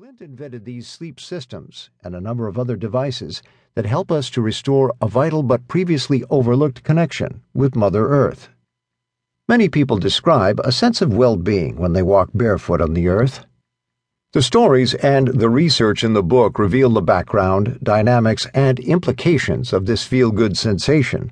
Clint 0.00 0.22
invented 0.22 0.64
these 0.64 0.88
sleep 0.88 1.20
systems 1.20 1.90
and 2.02 2.14
a 2.14 2.22
number 2.22 2.48
of 2.48 2.58
other 2.58 2.74
devices 2.74 3.42
that 3.74 3.84
help 3.84 4.10
us 4.10 4.30
to 4.30 4.40
restore 4.40 4.94
a 5.02 5.06
vital 5.06 5.42
but 5.42 5.68
previously 5.68 6.24
overlooked 6.30 6.82
connection 6.82 7.42
with 7.52 7.76
Mother 7.76 8.08
Earth. 8.08 8.48
Many 9.46 9.68
people 9.68 9.98
describe 9.98 10.58
a 10.60 10.72
sense 10.72 11.02
of 11.02 11.12
well 11.12 11.36
being 11.36 11.76
when 11.76 11.92
they 11.92 12.02
walk 12.02 12.30
barefoot 12.32 12.80
on 12.80 12.94
the 12.94 13.08
earth. 13.08 13.44
The 14.32 14.40
stories 14.40 14.94
and 14.94 15.28
the 15.28 15.50
research 15.50 16.02
in 16.02 16.14
the 16.14 16.22
book 16.22 16.58
reveal 16.58 16.88
the 16.88 17.02
background, 17.02 17.78
dynamics, 17.82 18.46
and 18.54 18.80
implications 18.80 19.70
of 19.70 19.84
this 19.84 20.04
feel 20.04 20.30
good 20.30 20.56
sensation, 20.56 21.30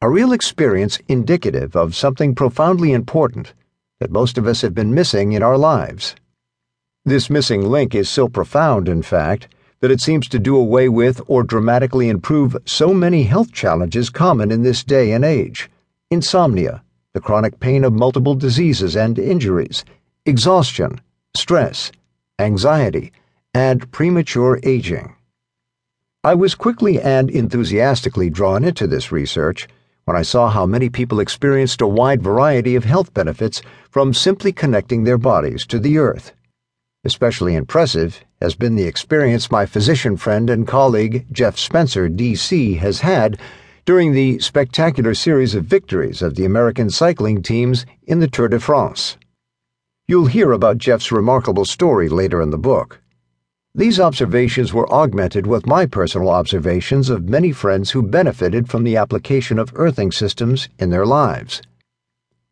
a 0.00 0.08
real 0.08 0.32
experience 0.32 0.98
indicative 1.06 1.76
of 1.76 1.94
something 1.94 2.34
profoundly 2.34 2.92
important 2.92 3.52
that 3.98 4.10
most 4.10 4.38
of 4.38 4.46
us 4.46 4.62
have 4.62 4.74
been 4.74 4.94
missing 4.94 5.32
in 5.32 5.42
our 5.42 5.58
lives. 5.58 6.14
This 7.06 7.30
missing 7.30 7.62
link 7.62 7.94
is 7.94 8.10
so 8.10 8.28
profound, 8.28 8.86
in 8.86 9.00
fact, 9.00 9.48
that 9.80 9.90
it 9.90 10.02
seems 10.02 10.28
to 10.28 10.38
do 10.38 10.54
away 10.54 10.86
with 10.90 11.22
or 11.28 11.42
dramatically 11.42 12.10
improve 12.10 12.54
so 12.66 12.92
many 12.92 13.22
health 13.22 13.52
challenges 13.52 14.10
common 14.10 14.50
in 14.50 14.62
this 14.62 14.84
day 14.84 15.12
and 15.12 15.24
age 15.24 15.70
insomnia, 16.10 16.82
the 17.14 17.20
chronic 17.20 17.58
pain 17.58 17.84
of 17.84 17.94
multiple 17.94 18.34
diseases 18.34 18.96
and 18.96 19.18
injuries, 19.18 19.82
exhaustion, 20.26 21.00
stress, 21.34 21.90
anxiety, 22.38 23.12
and 23.54 23.90
premature 23.92 24.60
aging. 24.62 25.14
I 26.22 26.34
was 26.34 26.54
quickly 26.54 27.00
and 27.00 27.30
enthusiastically 27.30 28.28
drawn 28.28 28.62
into 28.62 28.86
this 28.86 29.10
research 29.10 29.68
when 30.04 30.18
I 30.18 30.22
saw 30.22 30.50
how 30.50 30.66
many 30.66 30.90
people 30.90 31.20
experienced 31.20 31.80
a 31.80 31.86
wide 31.86 32.22
variety 32.22 32.74
of 32.74 32.84
health 32.84 33.14
benefits 33.14 33.62
from 33.88 34.12
simply 34.12 34.52
connecting 34.52 35.04
their 35.04 35.18
bodies 35.18 35.64
to 35.68 35.78
the 35.78 35.96
earth. 35.96 36.32
Especially 37.02 37.54
impressive 37.54 38.22
has 38.42 38.54
been 38.54 38.76
the 38.76 38.84
experience 38.84 39.50
my 39.50 39.64
physician 39.64 40.18
friend 40.18 40.50
and 40.50 40.68
colleague 40.68 41.26
Jeff 41.32 41.56
Spencer, 41.56 42.10
D.C., 42.10 42.74
has 42.74 43.00
had 43.00 43.40
during 43.86 44.12
the 44.12 44.38
spectacular 44.38 45.14
series 45.14 45.54
of 45.54 45.64
victories 45.64 46.20
of 46.20 46.34
the 46.34 46.44
American 46.44 46.90
cycling 46.90 47.42
teams 47.42 47.86
in 48.06 48.20
the 48.20 48.28
Tour 48.28 48.48
de 48.48 48.60
France. 48.60 49.16
You'll 50.06 50.26
hear 50.26 50.52
about 50.52 50.76
Jeff's 50.76 51.10
remarkable 51.10 51.64
story 51.64 52.10
later 52.10 52.42
in 52.42 52.50
the 52.50 52.58
book. 52.58 53.00
These 53.74 53.98
observations 53.98 54.74
were 54.74 54.92
augmented 54.92 55.46
with 55.46 55.66
my 55.66 55.86
personal 55.86 56.28
observations 56.28 57.08
of 57.08 57.30
many 57.30 57.50
friends 57.50 57.92
who 57.92 58.02
benefited 58.02 58.68
from 58.68 58.84
the 58.84 58.98
application 58.98 59.58
of 59.58 59.72
earthing 59.74 60.12
systems 60.12 60.68
in 60.78 60.90
their 60.90 61.06
lives. 61.06 61.62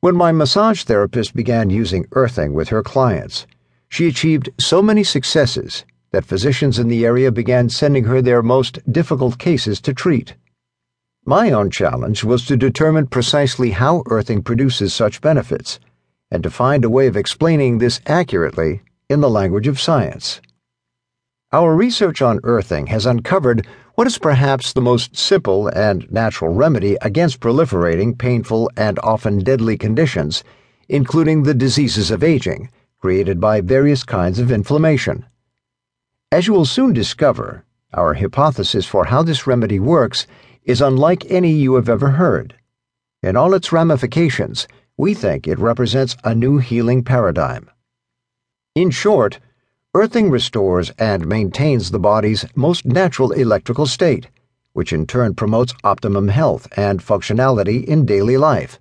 When 0.00 0.16
my 0.16 0.32
massage 0.32 0.84
therapist 0.84 1.34
began 1.34 1.68
using 1.68 2.06
earthing 2.12 2.54
with 2.54 2.70
her 2.70 2.82
clients, 2.82 3.46
she 3.88 4.06
achieved 4.06 4.50
so 4.58 4.82
many 4.82 5.02
successes 5.02 5.84
that 6.10 6.24
physicians 6.24 6.78
in 6.78 6.88
the 6.88 7.04
area 7.04 7.30
began 7.30 7.68
sending 7.68 8.04
her 8.04 8.22
their 8.22 8.42
most 8.42 8.78
difficult 8.90 9.38
cases 9.38 9.80
to 9.80 9.92
treat. 9.92 10.34
My 11.24 11.50
own 11.50 11.70
challenge 11.70 12.24
was 12.24 12.46
to 12.46 12.56
determine 12.56 13.06
precisely 13.06 13.70
how 13.70 14.02
earthing 14.06 14.42
produces 14.42 14.94
such 14.94 15.20
benefits 15.20 15.78
and 16.30 16.42
to 16.42 16.50
find 16.50 16.84
a 16.84 16.90
way 16.90 17.06
of 17.06 17.16
explaining 17.16 17.78
this 17.78 18.00
accurately 18.06 18.82
in 19.08 19.20
the 19.20 19.30
language 19.30 19.66
of 19.66 19.80
science. 19.80 20.40
Our 21.52 21.74
research 21.74 22.20
on 22.20 22.40
earthing 22.42 22.88
has 22.88 23.06
uncovered 23.06 23.66
what 23.94 24.06
is 24.06 24.18
perhaps 24.18 24.72
the 24.72 24.82
most 24.82 25.16
simple 25.16 25.68
and 25.68 26.10
natural 26.10 26.54
remedy 26.54 26.96
against 27.02 27.40
proliferating, 27.40 28.18
painful, 28.18 28.70
and 28.76 28.98
often 29.02 29.38
deadly 29.38 29.76
conditions, 29.76 30.44
including 30.88 31.42
the 31.42 31.54
diseases 31.54 32.10
of 32.10 32.22
aging 32.22 32.70
created 33.00 33.40
by 33.40 33.60
various 33.60 34.02
kinds 34.02 34.38
of 34.38 34.50
inflammation. 34.50 35.24
As 36.32 36.46
you 36.46 36.52
will 36.52 36.64
soon 36.64 36.92
discover, 36.92 37.64
our 37.94 38.14
hypothesis 38.14 38.86
for 38.86 39.06
how 39.06 39.22
this 39.22 39.46
remedy 39.46 39.78
works 39.78 40.26
is 40.64 40.80
unlike 40.80 41.24
any 41.30 41.52
you 41.52 41.76
have 41.76 41.88
ever 41.88 42.10
heard. 42.10 42.54
In 43.22 43.36
all 43.36 43.54
its 43.54 43.72
ramifications, 43.72 44.68
we 44.96 45.14
think 45.14 45.46
it 45.46 45.58
represents 45.58 46.16
a 46.24 46.34
new 46.34 46.58
healing 46.58 47.04
paradigm. 47.04 47.70
In 48.74 48.90
short, 48.90 49.38
earthing 49.94 50.28
restores 50.28 50.90
and 50.98 51.26
maintains 51.26 51.90
the 51.90 51.98
body's 51.98 52.44
most 52.54 52.84
natural 52.84 53.32
electrical 53.32 53.86
state, 53.86 54.28
which 54.72 54.92
in 54.92 55.06
turn 55.06 55.34
promotes 55.34 55.72
optimum 55.84 56.28
health 56.28 56.68
and 56.76 57.00
functionality 57.00 57.84
in 57.84 58.04
daily 58.04 58.36
life. 58.36 58.78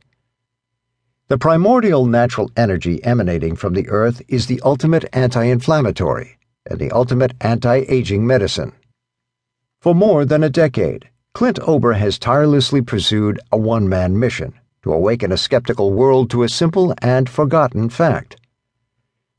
The 1.29 1.37
primordial 1.37 2.05
natural 2.05 2.49
energy 2.55 3.03
emanating 3.03 3.57
from 3.57 3.73
the 3.73 3.89
earth 3.89 4.21
is 4.29 4.45
the 4.45 4.61
ultimate 4.61 5.03
anti 5.11 5.43
inflammatory 5.43 6.37
and 6.65 6.79
the 6.79 6.89
ultimate 6.91 7.33
anti 7.41 7.79
aging 7.89 8.25
medicine. 8.25 8.71
For 9.81 9.93
more 9.93 10.23
than 10.23 10.41
a 10.41 10.49
decade, 10.49 11.09
Clint 11.33 11.59
Ober 11.67 11.93
has 11.93 12.17
tirelessly 12.17 12.81
pursued 12.81 13.41
a 13.51 13.57
one 13.57 13.89
man 13.89 14.17
mission 14.17 14.53
to 14.83 14.93
awaken 14.93 15.33
a 15.33 15.37
skeptical 15.37 15.91
world 15.91 16.29
to 16.29 16.43
a 16.43 16.49
simple 16.49 16.93
and 17.01 17.29
forgotten 17.29 17.89
fact 17.89 18.37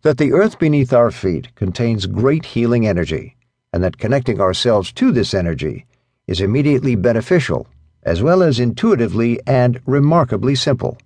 that 0.03 0.19
the 0.19 0.35
earth 0.35 0.59
beneath 0.59 0.93
our 0.93 1.11
feet 1.11 1.55
contains 1.55 2.05
great 2.05 2.45
healing 2.45 2.87
energy, 2.87 3.35
and 3.73 3.83
that 3.83 3.97
connecting 3.97 4.43
ourselves 4.43 4.93
to 4.93 5.11
this 5.11 5.33
energy 5.33 5.87
is 6.27 6.43
immediately 6.43 6.97
beneficial, 6.97 7.67
as 8.03 8.23
well 8.23 8.43
as 8.43 8.61
intuitively 8.61 9.41
and 9.47 9.81
remarkably 9.87 10.55
simple. 10.55 10.99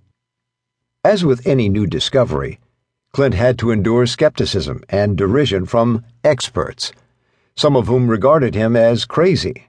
As 1.04 1.24
with 1.24 1.44
any 1.44 1.68
new 1.68 1.88
discovery, 1.88 2.60
Clint 3.12 3.34
had 3.34 3.58
to 3.58 3.72
endure 3.72 4.06
skepticism 4.06 4.84
and 4.88 5.18
derision 5.18 5.66
from 5.66 6.04
experts, 6.22 6.92
some 7.56 7.74
of 7.74 7.88
whom 7.88 8.06
regarded 8.08 8.54
him 8.54 8.76
as 8.76 9.04
crazy. 9.04 9.66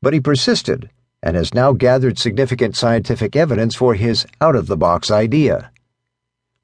But 0.00 0.12
he 0.12 0.20
persisted 0.20 0.88
and 1.20 1.36
has 1.36 1.52
now 1.52 1.72
gathered 1.72 2.16
significant 2.16 2.76
scientific 2.76 3.34
evidence 3.34 3.74
for 3.74 3.94
his 3.94 4.24
out 4.40 4.54
of 4.54 4.68
the 4.68 4.76
box 4.76 5.10
idea. 5.10 5.72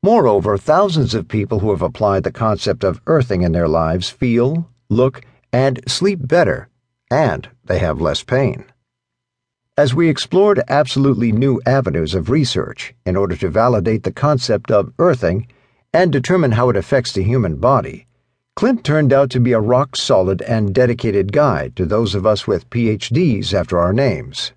Moreover, 0.00 0.56
thousands 0.58 1.12
of 1.14 1.26
people 1.26 1.58
who 1.58 1.70
have 1.70 1.82
applied 1.82 2.22
the 2.22 2.30
concept 2.30 2.84
of 2.84 3.00
earthing 3.08 3.42
in 3.42 3.50
their 3.50 3.68
lives 3.68 4.10
feel, 4.10 4.70
look, 4.88 5.22
and 5.52 5.80
sleep 5.88 6.20
better, 6.28 6.68
and 7.10 7.48
they 7.64 7.80
have 7.80 8.00
less 8.00 8.22
pain. 8.22 8.64
As 9.76 9.92
we 9.92 10.08
explored 10.08 10.62
absolutely 10.68 11.32
new 11.32 11.60
avenues 11.66 12.14
of 12.14 12.30
research 12.30 12.94
in 13.04 13.16
order 13.16 13.34
to 13.34 13.48
validate 13.48 14.04
the 14.04 14.12
concept 14.12 14.70
of 14.70 14.92
earthing 15.00 15.48
and 15.92 16.12
determine 16.12 16.52
how 16.52 16.68
it 16.68 16.76
affects 16.76 17.10
the 17.10 17.24
human 17.24 17.56
body, 17.56 18.06
Clint 18.54 18.84
turned 18.84 19.12
out 19.12 19.30
to 19.30 19.40
be 19.40 19.50
a 19.50 19.58
rock 19.58 19.96
solid 19.96 20.42
and 20.42 20.72
dedicated 20.72 21.32
guide 21.32 21.74
to 21.74 21.86
those 21.86 22.14
of 22.14 22.24
us 22.24 22.46
with 22.46 22.70
PhDs 22.70 23.52
after 23.52 23.80
our 23.80 23.92
names. 23.92 24.52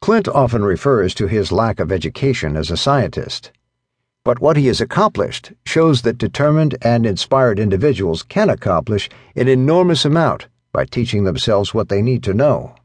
Clint 0.00 0.28
often 0.28 0.64
refers 0.64 1.12
to 1.12 1.26
his 1.26 1.52
lack 1.52 1.78
of 1.78 1.92
education 1.92 2.56
as 2.56 2.70
a 2.70 2.76
scientist. 2.78 3.52
But 4.24 4.40
what 4.40 4.56
he 4.56 4.68
has 4.68 4.80
accomplished 4.80 5.52
shows 5.66 6.00
that 6.02 6.16
determined 6.16 6.78
and 6.80 7.04
inspired 7.04 7.58
individuals 7.58 8.22
can 8.22 8.48
accomplish 8.48 9.10
an 9.36 9.48
enormous 9.48 10.06
amount 10.06 10.48
by 10.72 10.86
teaching 10.86 11.24
themselves 11.24 11.74
what 11.74 11.90
they 11.90 12.00
need 12.00 12.22
to 12.22 12.32
know. 12.32 12.76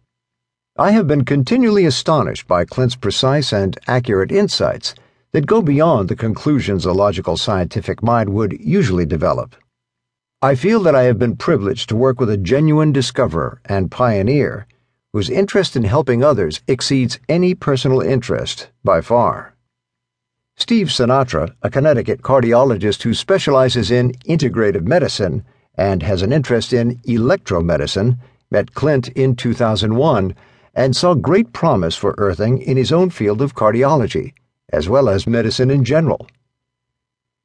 I 0.80 0.92
have 0.92 1.08
been 1.08 1.26
continually 1.26 1.86
astonished 1.86 2.48
by 2.48 2.64
Clint's 2.64 2.96
precise 2.96 3.52
and 3.52 3.76
accurate 3.88 4.32
insights 4.32 4.94
that 5.32 5.48
go 5.48 5.64
beyond 5.64 6.08
the 6.08 6.16
conclusions 6.16 6.86
a 6.86 6.94
logical 6.94 7.36
scientific 7.36 8.04
mind 8.04 8.30
would 8.30 8.56
usually 8.60 9.08
develop. 9.08 9.56
I 10.40 10.54
feel 10.54 10.80
that 10.82 10.94
I 10.94 11.06
have 11.06 11.18
been 11.18 11.36
privileged 11.36 11.90
to 11.90 11.96
work 11.96 12.20
with 12.20 12.30
a 12.30 12.38
genuine 12.38 12.92
discoverer 12.92 13.60
and 13.66 13.90
pioneer 13.90 14.68
whose 15.14 15.32
interest 15.32 15.76
in 15.76 15.84
helping 15.84 16.24
others 16.24 16.62
exceeds 16.68 17.20
any 17.28 17.56
personal 17.56 18.02
interest 18.02 18.70
by 18.84 19.02
far. 19.02 19.56
Steve 20.58 20.90
Sinatra, 20.90 21.56
a 21.64 21.72
Connecticut 21.72 22.22
cardiologist 22.22 23.02
who 23.02 23.16
specializes 23.16 23.90
in 23.90 24.12
integrative 24.28 24.86
medicine 24.86 25.44
and 25.74 26.04
has 26.04 26.22
an 26.22 26.32
interest 26.32 26.72
in 26.72 26.98
electromedicine, 27.08 28.20
met 28.52 28.76
Clint 28.76 29.08
in 29.10 29.36
2001 29.36 30.36
and 30.78 30.96
saw 30.96 31.16
great 31.16 31.52
promise 31.54 31.96
for 31.96 32.14
earthing 32.20 32.62
in 32.62 32.78
his 32.78 32.92
own 32.92 33.10
field 33.10 33.42
of 33.42 33.56
cardiology, 33.56 34.32
as 34.72 34.88
well 34.88 35.10
as 35.10 35.26
medicine 35.26 35.72
in 35.72 35.84
general. 35.84 36.28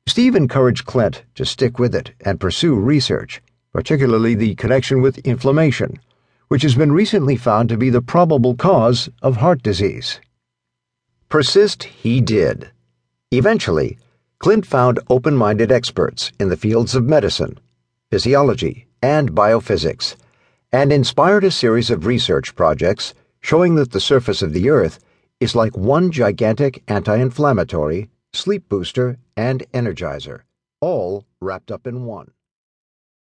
Steve 0.06 0.36
encouraged 0.36 0.84
Clint 0.84 1.22
to 1.34 1.46
stick 1.46 1.78
with 1.78 1.94
it 1.94 2.12
and 2.20 2.38
pursue 2.38 2.74
research, 2.74 3.40
particularly 3.72 4.34
the 4.34 4.54
connection 4.56 5.00
with 5.00 5.16
inflammation, 5.18 5.98
which 6.48 6.62
has 6.62 6.74
been 6.74 6.92
recently 6.92 7.34
found 7.34 7.70
to 7.70 7.78
be 7.78 7.88
the 7.88 8.02
probable 8.02 8.54
cause 8.54 9.08
of 9.22 9.38
heart 9.38 9.62
disease. 9.62 10.20
Persist 11.30 11.84
he 11.84 12.20
did. 12.20 12.70
Eventually, 13.30 13.96
Clint 14.40 14.66
found 14.66 15.00
open 15.08 15.34
minded 15.34 15.72
experts 15.72 16.32
in 16.38 16.50
the 16.50 16.56
fields 16.58 16.94
of 16.94 17.04
medicine, 17.04 17.58
physiology, 18.10 18.88
and 19.00 19.32
biophysics, 19.32 20.16
and 20.70 20.92
inspired 20.92 21.44
a 21.44 21.50
series 21.50 21.90
of 21.90 22.04
research 22.04 22.54
projects 22.54 23.14
showing 23.42 23.74
that 23.74 23.90
the 23.90 24.00
surface 24.00 24.40
of 24.40 24.52
the 24.52 24.70
Earth 24.70 24.98
is 25.40 25.54
like 25.54 25.76
one 25.76 26.10
gigantic 26.10 26.82
anti 26.88 27.16
inflammatory, 27.16 28.08
sleep 28.32 28.68
booster, 28.68 29.18
and 29.36 29.64
energizer, 29.72 30.42
all 30.80 31.26
wrapped 31.40 31.70
up 31.70 31.86
in 31.86 32.04
one. 32.06 32.30